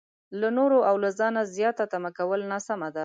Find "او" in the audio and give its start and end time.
0.89-0.95